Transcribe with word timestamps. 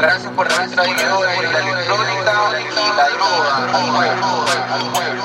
Gracias 0.00 0.32
por 0.32 0.48
nuestra 0.50 0.82
ayuda 0.82 1.34
por 1.34 1.44
la 1.44 1.58
electrónica 1.58 2.32
y 2.58 2.74
la 2.96 3.08
droga 3.10 3.56
al 3.56 3.66
pueblo, 3.70 4.28
al 4.72 4.84
pueblo, 4.92 5.24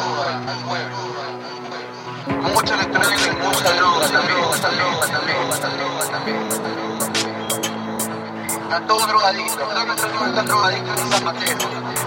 Mucha 2.42 2.74
electrónica 2.74 3.26
y 3.26 3.36
mucha 3.38 3.72
droga 3.72 4.08
también, 4.10 4.38
también, 4.62 5.00
también, 6.12 6.40
Están 8.64 8.88
todos 8.88 9.08
drogadictos, 9.08 9.56
todos 9.56 9.86
nuestros 9.86 10.12
amigos 10.12 10.46
drogadictos 10.46 11.00
en 11.00 11.10
San 11.10 11.24
Mateo. 11.24 11.58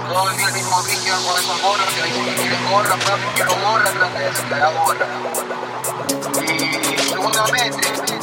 Todos 0.08 0.32
el 0.38 0.52
mismo 0.52 0.76
origen 0.76 1.14
con 1.24 1.40
esos 1.40 1.62
gorros 1.62 1.86
que 1.86 2.02
le 2.02 2.08
dicen 2.08 2.34
que 2.34 2.50
le 2.50 2.58
gorra, 2.70 2.96
papi, 2.96 3.28
que 3.34 3.44
lo 3.44 3.54
gorra, 3.54 3.90
grande, 3.92 4.30
la 4.50 4.70
gorra. 4.72 5.06
Y 6.44 6.98
segundamente, 6.98 8.17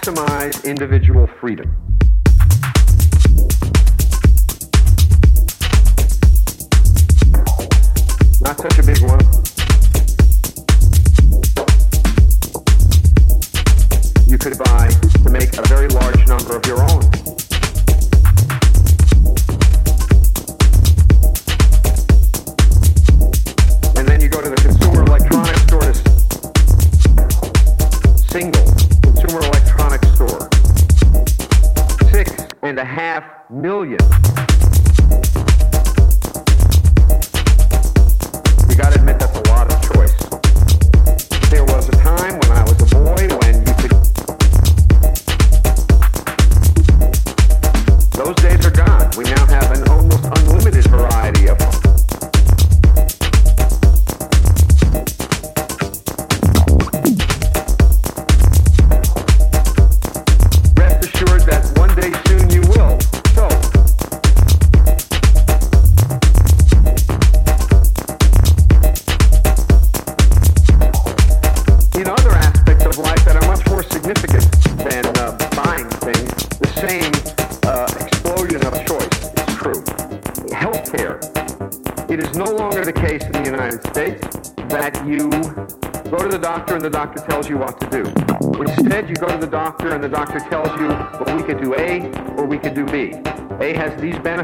maximize 0.00 0.64
individual 0.64 1.26
freedom. 1.40 1.76
Not 8.40 8.58
such 8.58 8.78
a 8.78 8.82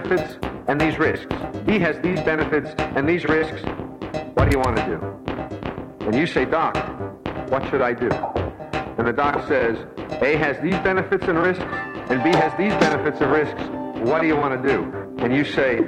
benefits 0.07 0.39
and 0.69 0.81
these 0.81 0.99
risks. 0.99 1.27
He 1.67 1.79
has 1.79 1.99
these 2.01 2.21
benefits 2.21 2.75
and 2.79 3.09
these 3.09 3.25
risks. 3.25 3.61
What 4.35 4.51
do 4.51 4.57
you 4.57 4.59
want 4.59 4.77
to 4.77 4.87
do? 4.87 6.07
And 6.07 6.15
you 6.15 6.27
say, 6.27 6.45
Doc, 6.45 6.77
what 7.51 7.69
should 7.71 7.83
I 7.83 7.93
do? 7.93 8.09
And 8.99 9.07
the 9.07 9.13
doc 9.13 9.47
says, 9.49 9.77
A 10.23 10.37
has 10.37 10.57
these 10.63 10.77
benefits 10.77 11.27
and 11.27 11.39
risks, 11.39 11.65
and 11.65 12.23
B 12.23 12.31
has 12.31 12.57
these 12.57 12.73
benefits 12.75 13.21
and 13.21 13.33
risks. 13.33 13.63
What 14.09 14.23
do 14.23 14.29
you 14.29 14.37
want 14.37 14.63
to 14.63 14.69
do? 14.69 14.85
And 15.19 15.35
you 15.35 15.45
say, 15.45 15.81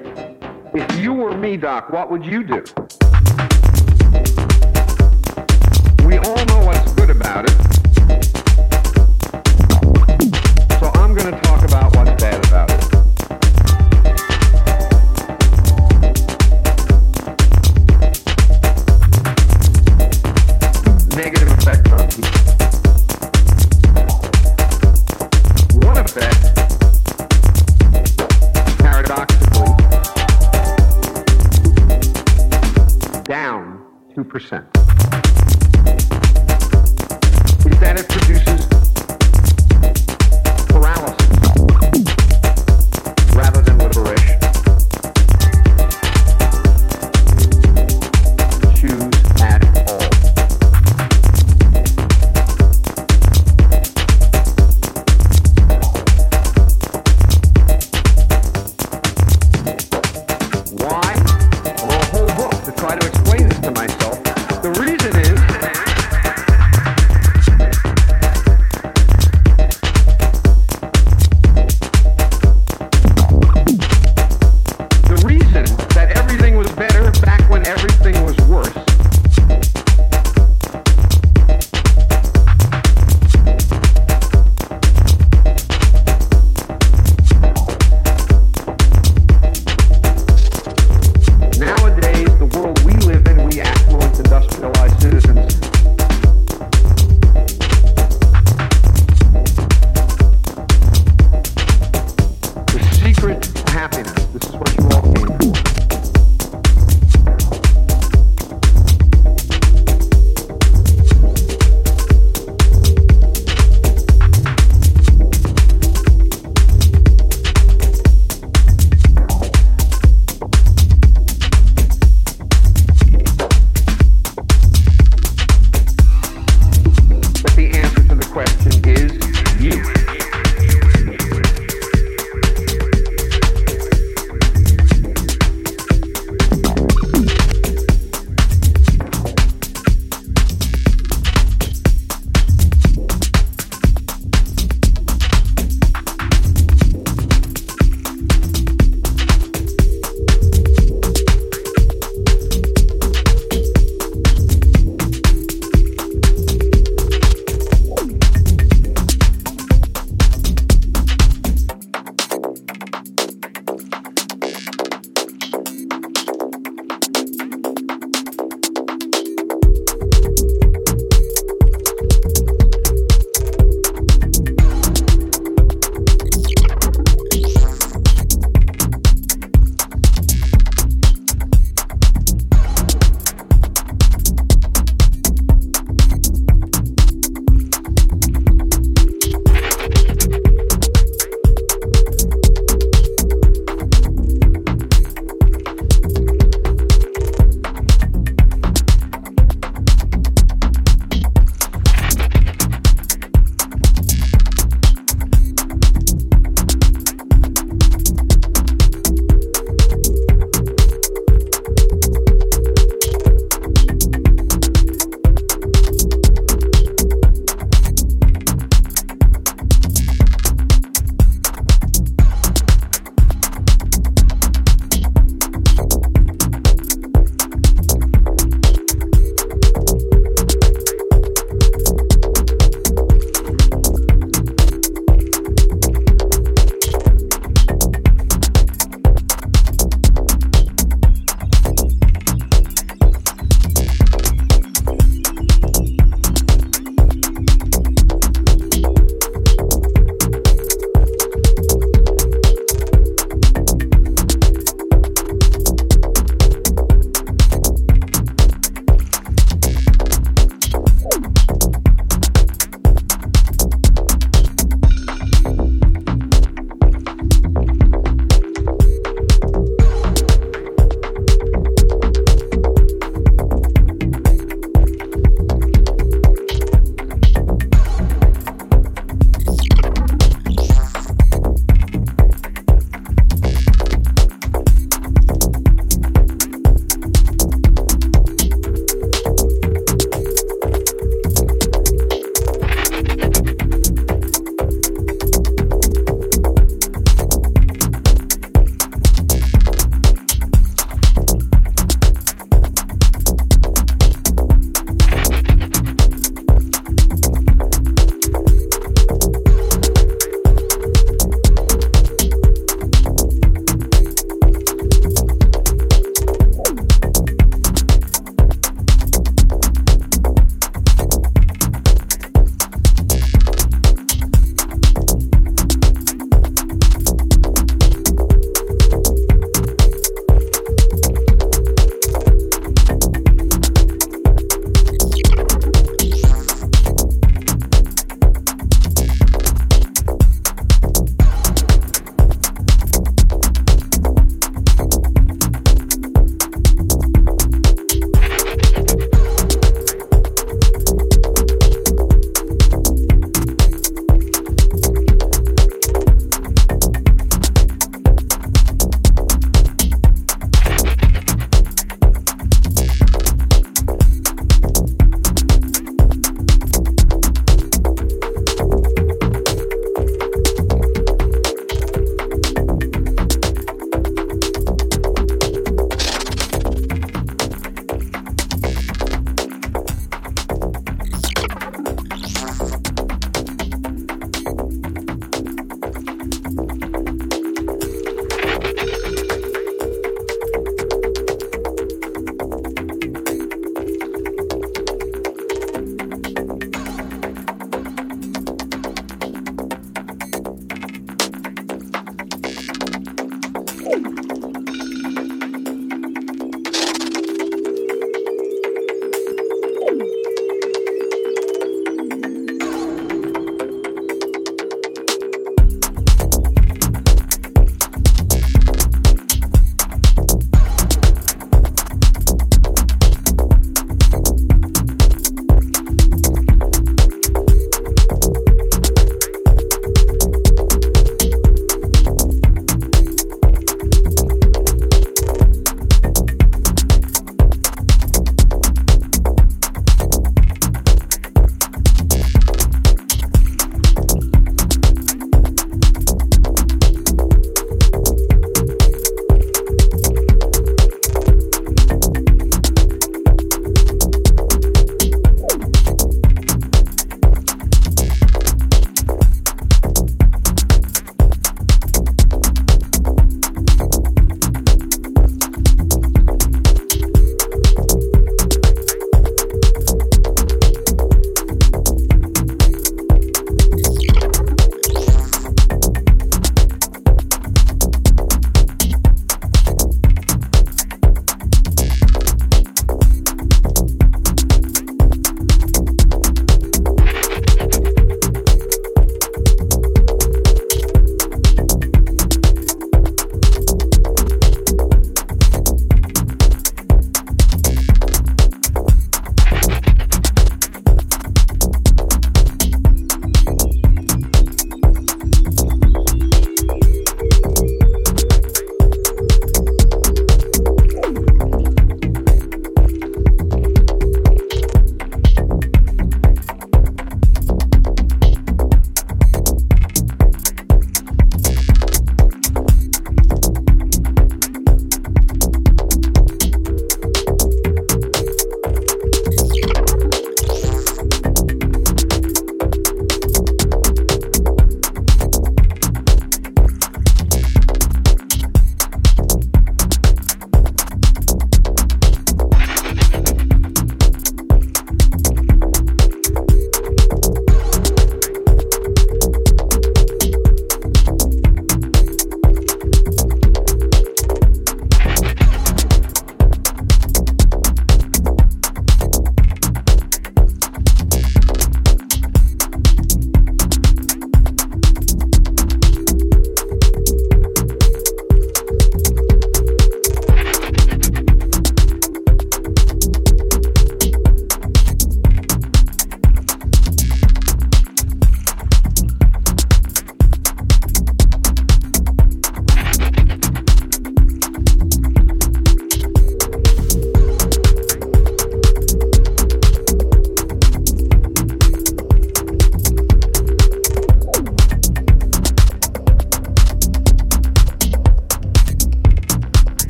if 0.75 1.01
you 1.01 1.15
were 1.15 1.37
me, 1.37 1.57
Doc, 1.57 1.91
what 1.91 2.11
would 2.11 2.25
you 2.25 2.43
do? 2.43 2.65